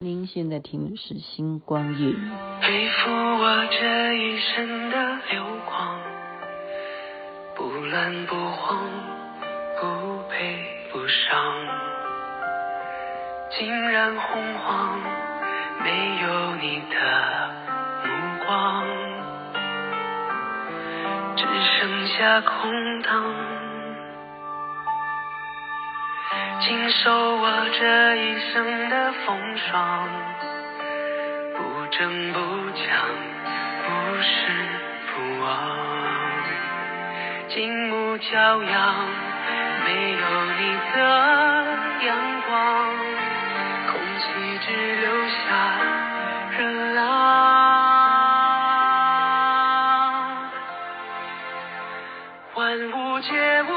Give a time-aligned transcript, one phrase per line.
[0.00, 2.14] 您现在听的是《星光夜语》。
[2.60, 4.96] 背负我这一生的
[5.28, 6.00] 流光，
[7.56, 8.78] 不乱不慌，
[9.80, 11.44] 不悲不伤，
[13.50, 15.00] 竟然洪荒，
[15.82, 17.50] 没有你的
[18.04, 18.86] 目光，
[21.34, 23.67] 只剩下空荡。
[26.60, 27.48] 经受我
[27.78, 30.08] 这一生的风霜，
[31.56, 32.38] 不争不
[32.74, 32.82] 抢，
[33.84, 33.88] 不
[34.20, 34.28] 失
[35.14, 35.48] 不忘，
[37.48, 38.76] 静沐骄阳，
[39.84, 40.18] 没有
[40.58, 40.60] 你
[40.94, 40.98] 的
[42.06, 42.08] 阳
[42.48, 42.52] 光，
[43.86, 44.26] 空气
[44.66, 44.66] 只
[44.96, 45.38] 留下
[46.58, 46.58] 热
[46.94, 47.04] 浪。
[52.56, 52.58] 万
[52.90, 53.70] 物皆无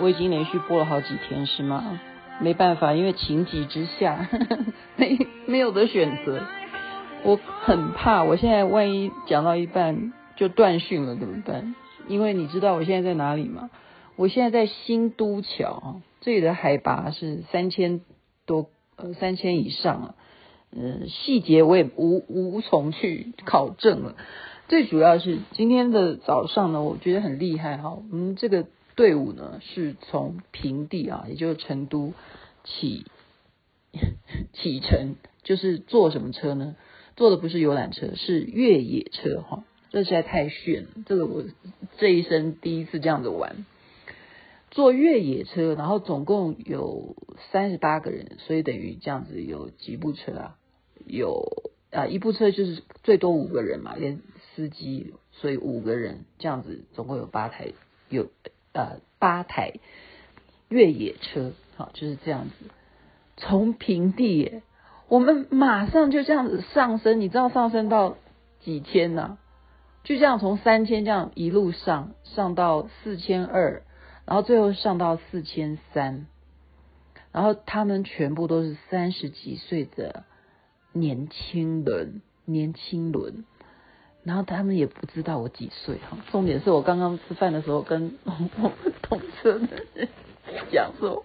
[0.00, 2.00] 我已经连续播了好几天，是吗？
[2.40, 4.58] 没办法，因为情急之下，呵 呵
[4.96, 6.42] 没没有的选择。
[7.24, 11.74] 我很怕，我现在万一讲到一半就断讯了怎么办？
[12.08, 13.70] 因为你知道我现在在哪里吗？
[14.16, 18.00] 我现在在新都桥，这里的海拔是三千
[18.46, 20.14] 多，呃，三千以上啊。
[20.78, 24.14] 嗯，细节我也无无从去考证了。
[24.68, 27.96] 最主要是今天的早上呢，我觉得很厉害哈。
[28.12, 32.14] 嗯，这个队伍呢是从平地啊，也就是成都
[32.64, 33.04] 启
[34.52, 36.74] 启程，就是坐什么车呢？
[37.14, 39.64] 坐的不是游览车，是越野车哈。
[39.90, 41.44] 这实在太炫了，这个我
[41.98, 43.64] 这一生第一次这样子玩。
[44.70, 47.14] 坐越野车，然后总共有
[47.52, 50.58] 三十八个人，所以等于这样子有几部车啊？
[51.06, 54.20] 有啊，一部车就是最多五个人嘛，连。
[54.54, 57.72] 司机，所以五个人这样子，总共有八台，
[58.08, 58.30] 有
[58.76, 59.72] 呃八台
[60.68, 62.54] 越野车，好，就是这样子。
[63.38, 64.60] 从平地，
[65.08, 68.16] 我们马上就这样子上升，你知道上升到
[68.60, 69.38] 几千呢、啊？
[70.04, 73.82] 就这样从三千这样一路上上到四千二，
[74.24, 76.26] 然后最后上到四千三，
[77.32, 80.24] 然后他们全部都是三十几岁的
[80.92, 83.44] 年轻人，年轻人。
[84.26, 90.08] 然后他们也不知道我几岁哈，重点是我刚刚吃饭的时候跟我们同车的人
[90.72, 91.24] 讲说，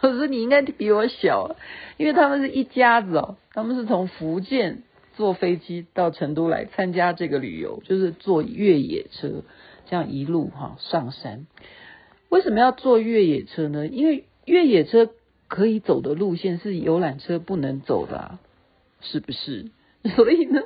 [0.00, 1.56] 我说你应该比我小，
[1.98, 4.82] 因为他们是一家子哦，他们是从福建
[5.14, 9.42] 坐飞机到成都来参加这个旅游，就是坐越野车，
[9.84, 11.46] 这样一路哈上山。
[12.30, 13.86] 为什么要坐越野车呢？
[13.86, 15.10] 因为越野车
[15.48, 18.38] 可以走的路线是游览车不能走的啊，
[19.02, 19.70] 是不是？
[20.16, 20.62] 所以呢，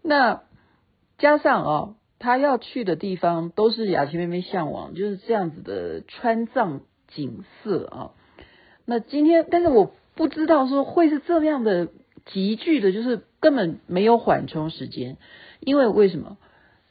[0.00, 0.45] 那。
[1.18, 8.10] 加上、哦，他要去的地方都是雅琪妹妹向往，就是这样子的川藏景色啊。
[8.84, 11.88] 那今天，但是我不知道说会是这样的
[12.24, 15.16] 急剧的，就是根本没有缓冲时间。
[15.60, 16.36] 因为为什么？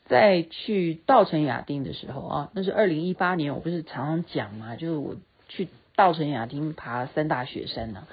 [0.08, 5.16] 在去稻城亚丁的时候啊，那是二零一八年，我不是常常讲嘛，就是我
[5.47, 8.07] 去稻城亚丁爬三大雪山呢、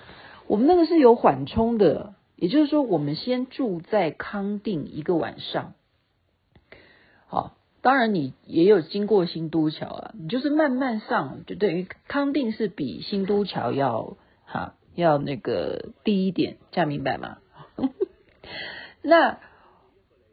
[0.47, 5.75] 我们那个是有缓冲的，也就是说，我们先住在康定一个晚上。
[7.33, 17.39] 好，当然你也有经过新都桥啊，你就是慢慢上，就等于康定是比新都桥要哈要那个低一点，这样明白吗？
[19.01, 19.39] 那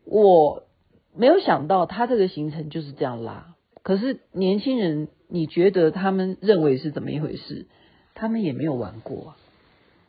[0.04, 0.64] 我
[1.16, 7.68] 没有想到他这个行程就是这样拉，可是年轻人，你觉得他们认为是怎么一回事？
[8.14, 9.36] 他们也没有玩过，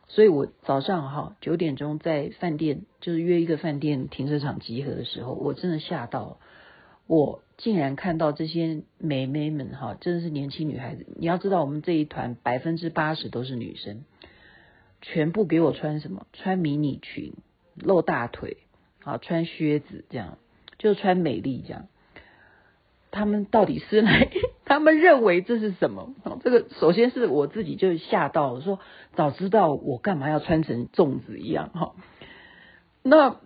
[0.09, 6.37] 所以我早上哈九点钟在饭店，就是约一个饭店停车场集合的时候，我真的吓到了。
[7.11, 11.05] 我竟然看到这些美眉们哈，真的是年轻女孩子。
[11.17, 14.05] 你要知道，我们这一团百分之八十都是女生，
[15.01, 16.25] 全部给我穿什么？
[16.31, 17.33] 穿迷你裙，
[17.75, 18.59] 露大腿，
[19.03, 20.37] 啊，穿靴子，这样
[20.77, 21.87] 就穿美丽这样。
[23.11, 24.29] 他们到底是来？
[24.63, 26.13] 他们认为这是什么？
[26.45, 28.79] 这个首先是我自己就吓到了，说
[29.17, 31.93] 早知道我干嘛要穿成粽子一样哈？
[33.03, 33.41] 那。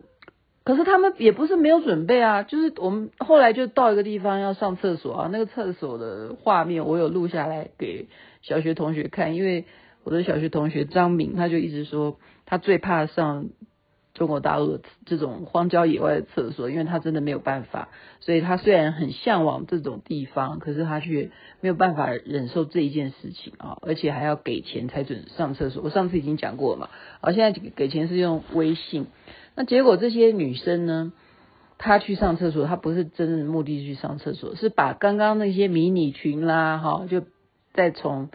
[0.65, 8.07] 可是他们也不是没有准备啊，就是我们后来就到一个地方要上厕所啊，那个厕所的画面我有录下来给
[8.41, 9.65] 小学同学看，因为
[10.03, 13.49] 我的小学同学张敏他就一直说他最怕上
[14.15, 17.89] 中国大陆这种荒郊野外的厕所，因为他真的没有办法，
[18.19, 25.83] 所以他虽然很向往这种地方，可是他却没有办法忍受这一件事情啊，而且还要给钱才准上厕所。
[25.83, 26.89] 我上次已经讲过了嘛，
[27.21, 29.07] 而现在给钱是用微信，
[29.55, 31.13] 那结果这些女生呢，
[31.77, 37.23] 她去上厕所，她不是真正目的去上厕所，是把刚刚那些迷你裙啦，哈，就
[37.73, 38.29] 再从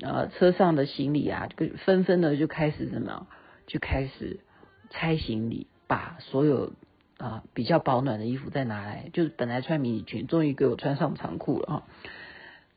[0.00, 3.26] 呃车上的行李啊，就纷纷的就开始怎么，
[3.66, 4.40] 就开始。
[4.90, 6.72] 拆行李，把所有
[7.18, 11.82] 啊比较保暖的衣服再拿来，就是本来穿迷你裙，终于给我穿上长裤了哈。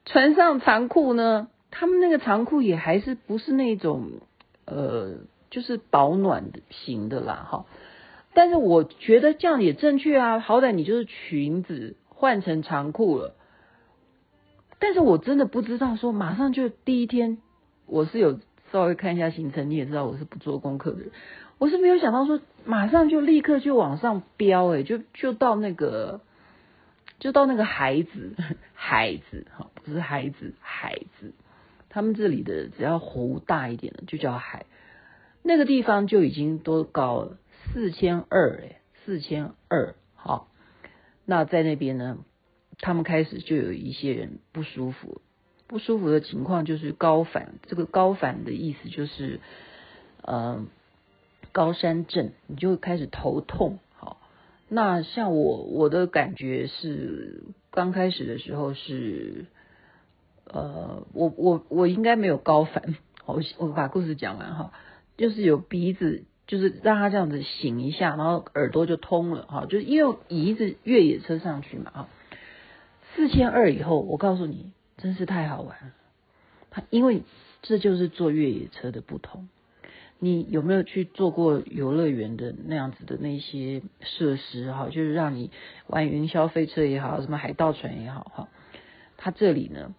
[0.03, 4.11] 穿上长裤呢，他们那个长裤也还是不是那种
[4.65, 5.19] 呃，
[5.51, 7.65] 就是保暖型的啦哈。
[8.33, 13.35] 但是我觉得这样也正确啊，好歹你就是裙子换成长裤了。
[14.79, 17.37] 但是我真的不知道说，马上就第一天，
[17.85, 18.39] 我是有
[18.71, 21.11] 稍微看一下行程，你也知道我是不做功课的人。
[21.59, 26.21] 我是没有想到说，马上就立刻就往上飙，哎，就就到那个，
[27.19, 28.35] 就到那个海子，
[28.73, 31.33] 海子哈，不是孩子，海子，
[31.89, 34.65] 他们这里的只要湖大一点的就叫海，
[35.43, 37.37] 那个地方就已经多高了，
[37.73, 40.47] 四千二，哎，四千二，好，
[41.25, 42.17] 那在那边呢，
[42.79, 45.21] 他们开始就有一些人不舒服，
[45.67, 49.39] 不舒服的情况就是高反，这个高反的意思就是，
[50.23, 50.67] 嗯。
[51.53, 53.79] 高山症，你就开始头痛。
[53.97, 54.21] 好，
[54.69, 59.47] 那像我我的感觉是，刚开始的时候是，
[60.45, 62.95] 呃，我我我应该没有高反。
[63.25, 64.71] 好，我我把故事讲完哈，
[65.21, 72.09] 就是有鼻子，就是让他这样子醒一下，然后耳朵就通了哈，就是因为椅子越野车上去嘛啊，
[73.13, 75.93] 四千二以后，我告诉你，真是太好玩了。
[76.71, 77.21] 他因为
[77.61, 79.47] 这就是坐越野车的不同。
[80.23, 84.85] 你有没有去做过游乐园的那样子的那些设施哈？
[84.85, 85.51] 就是让你
[85.87, 88.47] 玩云霄飞车也好，什么海盗船也好哈。
[89.17, 89.93] 它这里呢，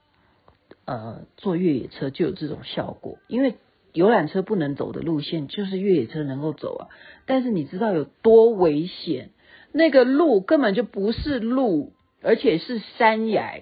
[0.85, 3.55] 呃，坐越野车就有这种效果，因为
[3.93, 6.89] 游览车不能走的路线就是越野车能够走啊。
[7.27, 9.31] 但是你知道有多危险？
[9.73, 11.93] 那个路根本就不是路，
[12.23, 13.61] 而且是山崖，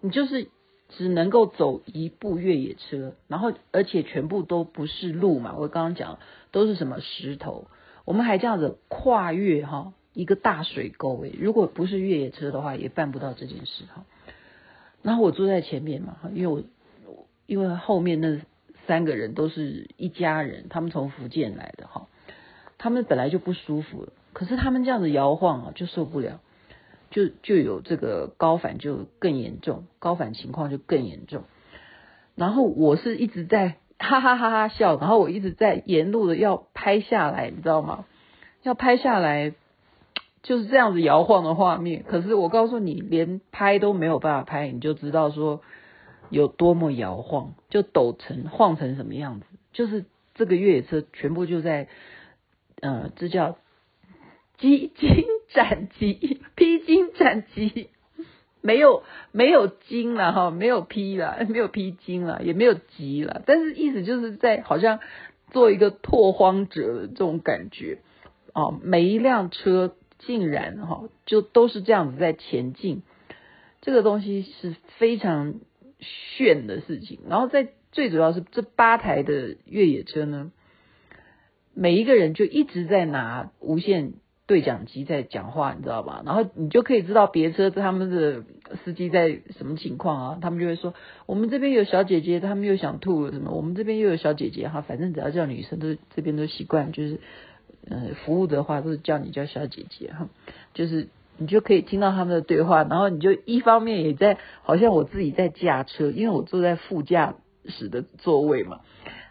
[0.00, 0.48] 你就是。
[0.90, 6.20] 只能够走一部越野车，然后而且全部都不是路嘛，我刚刚讲
[6.52, 7.66] 都是什么石头，
[8.04, 14.04] 我们还这样子跨越哈一个大水沟诶，如果不是越野车的话，也办不到这件事哈。
[15.02, 16.62] 然后我坐在前面嘛，因为我
[17.46, 18.38] 因为后面那
[18.86, 22.06] 三个人都是一家人，他们从福建来的哈，
[22.78, 26.40] 他们本来就不舒服了，可是他们这样子摇晃啊，就受不了。
[27.10, 31.44] 就就有这个高反就更严重，高反情况就更严重。
[32.34, 38.04] 然后我是一直在 哈哈哈哈笑，然后我一直在沿路的要拍下来，你知道吗？
[38.64, 39.54] 要拍下来
[40.42, 42.02] 就是这样子摇晃的画面。
[42.02, 45.60] 可是我告诉你，连拍都没有办法拍，你就知道说
[46.30, 49.46] 有多么摇晃，就抖成晃成什么样子。
[49.72, 50.04] 就是
[50.34, 51.88] 这个越野车全部就在，
[52.80, 53.56] 呃，这叫。
[54.56, 57.90] 披荆斩棘，披荆斩棘，
[58.62, 65.00] 没有没有荆了哈，没有披了， 没有披荆了，也没有棘了，但是意思就是在好像
[65.50, 67.98] 做一个拓荒者这种感觉
[68.52, 73.02] 啊，每一辆车竟然哈就都是这样子在前进，
[73.82, 75.56] 这个东西是非常
[76.36, 77.20] 炫的事情。
[77.28, 80.52] 然后在最主要是这八台的越野车呢，
[81.74, 84.14] 每一个人就一直在拿无线。
[84.46, 86.22] 对讲机在讲话，你知道吧？
[86.26, 88.44] 然后你就可以知道别车他们的
[88.84, 90.38] 司机在什么情况啊？
[90.38, 90.92] 他们就会说，
[91.24, 93.52] 我们这边有小姐姐，他们又想吐了什么？
[93.52, 97.20] 我们这边又有小姐姐哈，反正只要叫女生都这边都习惯，就是
[97.88, 100.28] 呃服务的话都是叫你叫小姐姐哈，
[100.74, 107.34] 就是你就可以听到他们的对话，然后你就一方面也在好像我自己在驾车，因为我坐在副驾
[107.66, 108.80] 驶的座位嘛，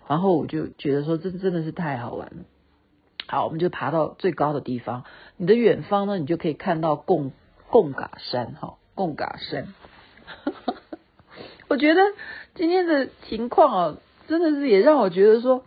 [0.07, 2.43] 然后我就觉得说这真的是太好玩了。
[3.25, 5.05] 好，我们就爬到最高的地方。
[5.38, 7.31] 你的远方呢，你就可以看到贡
[7.69, 9.74] 贡嘎山哈，贡嘎山。
[11.69, 12.01] 我觉得
[12.53, 15.63] 今天的情况啊，真的是也让我觉得说，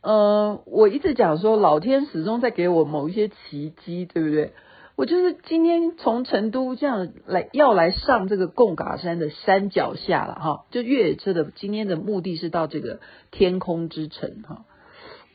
[0.00, 4.54] 呃，我一直讲说老天始终在给我某一些奇迹，对不对？
[5.00, 14.66] 我就是今天从成都这样来要来上这个贡嘎山的山脚下了哈，就越野车的今天的目的是到这个天空之城哈，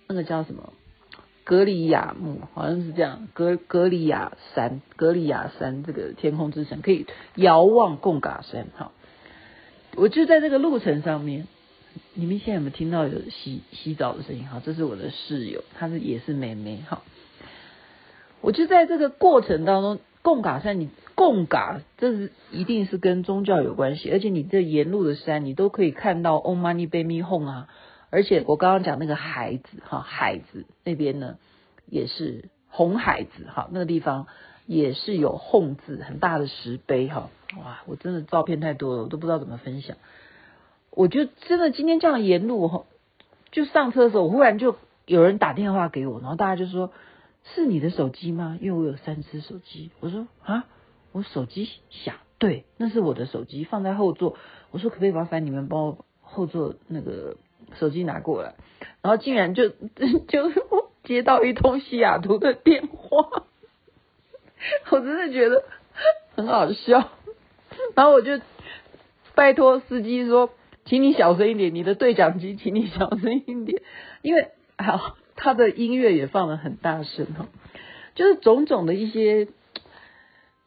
[0.08, 0.72] 那个叫什么？
[1.44, 8.92] 格里亚木好像是这样，格格里亚山，格里亚山这个天空之城可以遥望贡嘎山哈。
[9.96, 11.48] 我就在这个路程上面，
[12.14, 14.48] 你们现在有没有听到有洗洗澡的声音？
[14.48, 16.84] 哈，这是我的室友，她是也是妹妹。
[16.88, 17.02] 哈，
[18.42, 27.70] 我就在这个过程当中，贡嘎山，你贡嘎，这是一定是跟宗教有关系，而且你这沿路的山，你都可以看到 Om Mani p a m e Hum 啊。
[28.12, 31.38] 而且我刚刚讲那个海子，哈，海子那边呢，
[31.88, 34.28] 也是红海子，哈，那个地方
[34.66, 39.98] 也是有 h 字，很大的石碑，哈，哇，我真的照片太多了，我都不知道怎么分享。
[40.92, 42.86] 我就真的今天这样沿路哈，
[43.52, 46.92] 就上车的时候，忽然就有人打电话给我，然后大家就说
[47.54, 49.92] ：“是你的手机吗？”因为我有三只手机。
[50.00, 50.66] 我说：“啊，
[51.12, 54.38] 我手机响，对，那是我的手机，放在后座。”
[54.72, 57.38] 我说：“可不可以麻烦你们帮我后座那个
[57.80, 58.56] 手机拿过来？”
[59.02, 59.70] 然后竟然就
[60.28, 60.52] 就
[61.04, 63.44] 接到一通西雅图的电话，
[64.92, 65.64] 我真的觉得
[66.36, 67.10] 很好笑。
[67.96, 68.42] 然后我就
[69.36, 70.50] 拜托司机说。
[70.88, 73.82] 请你小声一点，你的对讲机，请你小声一点，
[74.22, 77.48] 因为好，他的音乐也放得很大声哈，
[78.16, 79.48] 就是种种的一些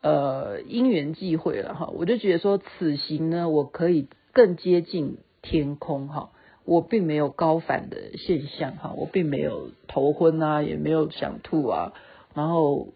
[0.03, 6.31] 呃因缘际会了哈，我就觉得说此行呢，我可以更接近天空哈，
[6.65, 11.95] 我并没有高反的现象哈，我并没有头昏啊，也没有想吐啊，
[12.35, 12.89] 然后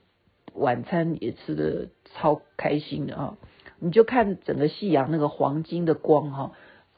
[0.54, 3.38] 晚餐也吃得超开心的哈，
[3.78, 6.52] 你就看整个夕阳那个黄金的光哈。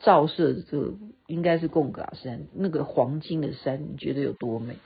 [0.05, 0.95] 照射这个
[1.27, 4.77] 应该是贡嘎山，那个黄金的山，你觉得有多美？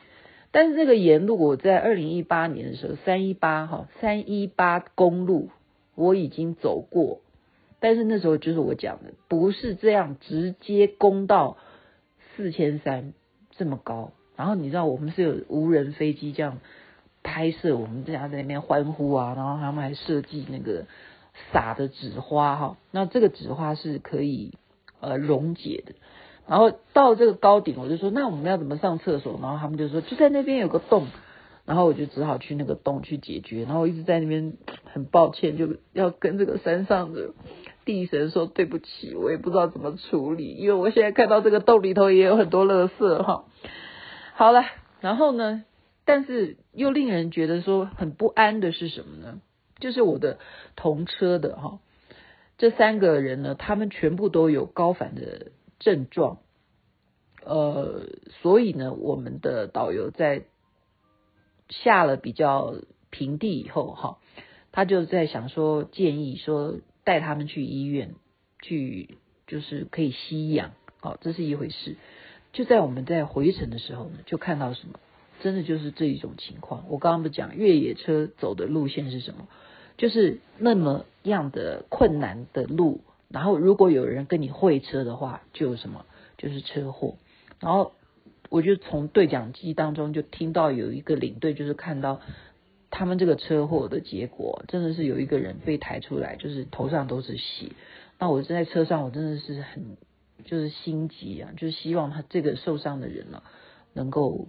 [0.52, 5.50] 但是这个沿路，我在二零一八年的时候，三一八哈，三一八公路
[5.94, 7.18] 我已经走过，
[7.80, 11.56] 但是那时候就是我讲的，不是这样直接攻到
[12.36, 13.12] 四千三
[13.50, 14.12] 这么高。
[14.36, 16.60] 然后你知道我们是有无人飞机这样
[17.24, 20.86] 拍摄，我们大家在那边欢呼啊，然后他们还设计那个
[21.52, 24.54] 撒的纸花哈，那这个纸花是可以。
[25.00, 25.94] 呃，溶解的，
[26.48, 29.38] 然后到这个高顶，我就说，那我们要怎么上厕所？
[29.40, 31.06] 然后他们就说，就在那边有个洞，
[31.64, 33.64] 然后我就只好去那个洞去解决。
[33.64, 37.30] 然后一直在那边很抱歉，就要跟这个山上的
[37.84, 43.44] 地神说对不起，我也不知道怎么处理，因为我现在看到这个洞里头也有很多垃圾哈。
[44.34, 44.64] 好了，
[45.00, 45.64] 然后呢，
[46.04, 49.40] 但是又令人觉得说很不安的是什么呢？
[49.78, 50.38] 就是我的
[50.74, 51.78] 同车的哈。
[52.58, 56.38] 这三个人呢，他们全部都有高反的症状，
[57.44, 58.02] 呃，
[58.42, 60.42] 所以呢，我们的导游在
[61.68, 62.74] 下了比较
[63.10, 64.18] 平地以后，哈，
[64.72, 68.16] 他就在想说，建议说带他们去医院
[68.60, 71.96] 去，就是可以吸氧，哦，这是一回事。
[72.52, 74.98] 就在我们在回程的时候呢，就看到什么，
[75.42, 76.86] 真的就是这一种情况。
[76.88, 79.46] 我刚刚不讲越野车走的路线是什么？
[79.98, 86.06] 就是那么样的困难的路，然后如果有人跟你会车的话，就什么
[86.38, 87.16] 就是车祸。
[87.60, 87.92] 然后
[88.48, 92.20] 我就从对讲机当中就听到有一个领队，就是看到
[92.90, 97.72] 他们这个车祸的结果，真的是有一个人被抬出来，就是头上都是血。
[98.20, 99.96] 那我在车上，我真的是很
[100.44, 103.44] 就是心急啊，就是希望他这个受伤的人呢、啊，
[103.94, 104.46] 能够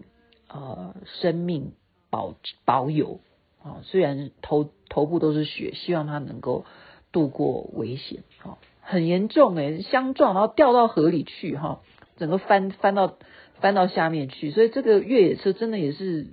[0.48, 1.72] 呃生命
[2.12, 3.20] 保保有。
[3.70, 6.66] 啊，虽然头头部都是血，希望他能够
[7.12, 8.24] 度过危险。
[8.40, 11.82] 哈，很严重诶，相撞然后掉到河里去，哈，
[12.18, 13.18] 整个翻翻到
[13.60, 16.28] 翻到下面去，所以这个越野车真的也是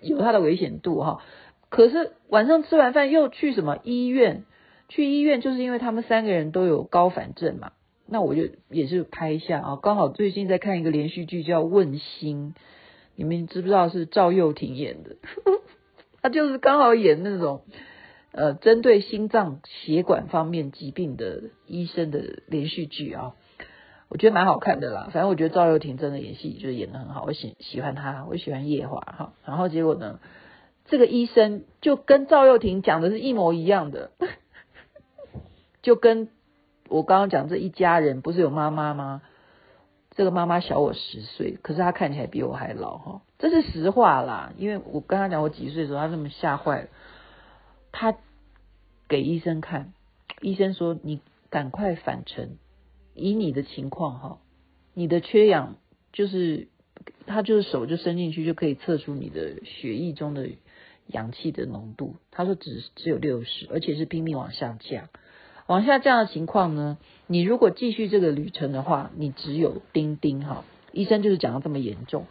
[0.00, 1.22] 有它的危险度，哈。
[1.68, 4.44] 可是晚上吃完饭又去什么医院？
[4.88, 7.72] 去医院就是因为他们三个人都有高反症嘛。
[8.08, 12.54] 那我就也是拍一下啊，刚好最近在看一个连续剧叫《问心》，
[13.16, 15.16] 你们知不知道是赵又廷演的？
[16.26, 17.62] 他就是刚好演那种，
[18.32, 23.34] 呃，针对心脏血管方面疾病的医生的连续剧啊，
[24.08, 25.08] 我觉得蛮好看的啦。
[25.12, 29.34] 反正我觉得赵又廷真的演戏就是演的很好，我喜喜欢他，我喜欢叶华哈。
[29.44, 30.18] 然后结果呢，
[30.86, 34.10] 这个医生就跟赵又廷讲的是一模一样的，
[35.82, 36.28] 就跟
[36.88, 39.22] 我刚刚讲这一家人不是有妈妈吗？
[40.16, 44.54] 这个妈妈小我十岁，可是她看起来比我还老哈，这是实话啦。
[44.56, 46.88] 因为我跟她讲我几岁的时候，她这么吓坏了。
[47.92, 48.16] 她
[49.08, 49.92] 给医生看，
[50.40, 51.20] 医生说你
[51.50, 52.56] 赶快返程，
[53.14, 54.38] 以你的情况哈，
[54.94, 55.76] 你的缺氧
[56.14, 56.68] 就是
[57.26, 60.48] 他就是手就伸进去就可以测出你的血液中的
[61.06, 62.16] 氧气的浓度。
[62.30, 65.08] 他说只只有六十，而且是拼命往下降。
[65.66, 66.96] 往下降的情况呢，
[67.26, 70.64] 你如果继续这个旅程的话，你只有丁丁哈。
[70.92, 72.26] 医生就是讲的这么严重，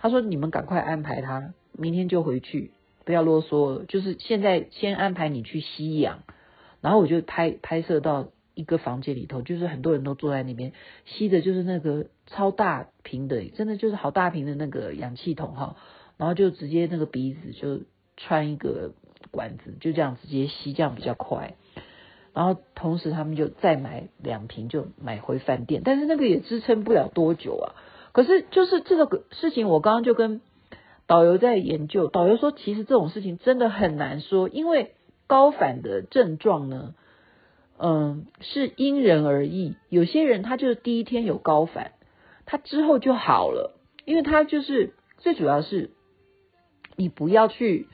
[0.00, 2.72] 他说你们赶快安排他，明天就回去，
[3.04, 3.86] 不要啰嗦。
[3.86, 6.24] 就是现在先安排你去吸氧，
[6.80, 10.72] 然后我就拍拍摄到一个房间里头，就是很多人都坐在那边
[11.06, 15.76] 吸的，就是那个超大瓶的，真的就是好大瓶的那个氧气筒哈，
[16.16, 17.82] 然后就直接那个鼻子就
[18.16, 18.92] 穿一个
[19.30, 21.54] 管子，就这样直接吸，这样比较快。
[22.32, 27.74] 然后同时他们就再买两瓶，就买回饭店，但是那个也支撑不了多久啊。
[28.12, 30.40] 可是就是这个事情，我刚刚就跟
[31.06, 34.94] 导游在研究，导游说其实这种事情真的很难说，因为
[35.26, 36.94] 高反的症状呢，
[37.78, 39.74] 嗯，是因人而异。
[39.88, 41.92] 有些人他就是第一天有高反，
[42.46, 45.90] 他之后就好了，因为他就是最主要是
[46.96, 47.88] 你不要去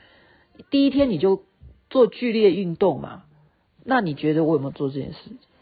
[0.69, 1.43] 第一天你就
[1.89, 3.23] 做剧烈运动嘛。
[3.89, 5.17] 那你觉得我有没有做这件事？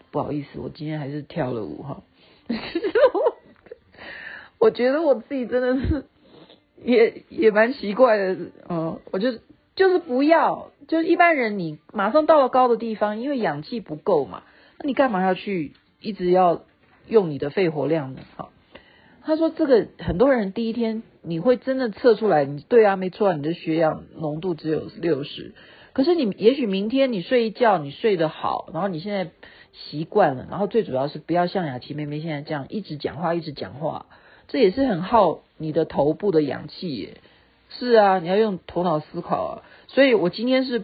[0.10, 2.02] 不好意思，我今天还是跳了舞哈。
[4.58, 6.06] 我觉得我自己真的是
[6.84, 8.36] 也也蛮奇怪的，
[8.68, 9.34] 嗯，我就
[9.76, 14.42] 就是不要，就是一般人你马上到了高的地方，因为氧气不够嘛，
[14.80, 16.64] 那你干嘛要去一直要
[17.08, 18.22] 用你的肺活量呢？
[18.38, 18.50] 好，
[19.24, 25.54] 他说这个很多人第一天你会真的测出来，你对啊，没错，你的血氧浓度只有六十。
[25.96, 29.32] 可是你也许明天你睡一觉，你睡得好，然后你现在
[29.72, 34.08] 习惯了，然后最主要是不要像雅琪妹妹现在这样一直讲话一直讲话，
[34.50, 37.22] 这也是很耗你的头部的氧气耶。
[37.70, 39.64] 是啊，你要用头脑思考啊。
[39.88, 40.84] 所以我今天是，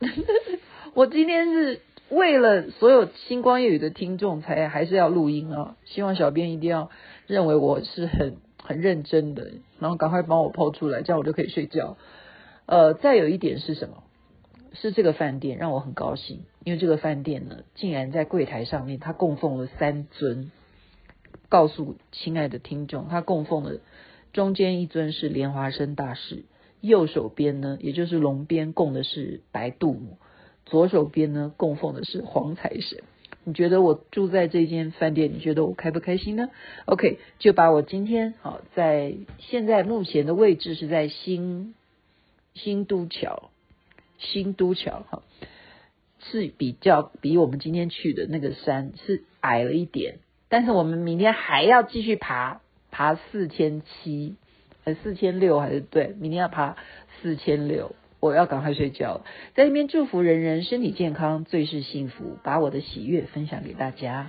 [0.92, 5.76] 我今天是为了所有星光夜雨的听众才还是要录音啊。
[5.86, 6.90] 希望小编一定要
[7.26, 11.96] 认为我是很很认真的，然后赶快帮我抛出来，这样我就可以睡觉。
[12.66, 14.04] 呃，再有一点是什么？
[14.72, 20.50] 是这个饭店让我很高兴，因为这个饭店呢，竟然在柜台上面，他供奉了三尊。
[21.48, 23.80] 告诉亲爱的听众，他供奉的
[24.32, 26.44] 中间一尊是莲花生大师，
[26.80, 30.16] 右手边呢，也就是龙边供的是白度母，
[30.64, 33.02] 左手边呢供奉的是黄财神。
[33.42, 36.50] 你觉得我住在这间饭店，你觉得我开不开心呢
[36.84, 41.74] ？OK，就把我今天好在现在目前的位置是在新
[42.54, 43.49] 新都桥。
[44.20, 45.22] 新都桥哈。
[46.22, 50.18] 是比较比我们今天去的那个山是矮了一点，
[50.50, 54.36] 但是我们明天还要继续爬，爬四千七，
[54.84, 56.76] 呃四千六还是对，明天要爬
[57.22, 59.22] 四千六，我要赶快睡觉，
[59.54, 64.28] 在这边祝福人人身体健康，最是幸福，把我的喜悦分享给大家。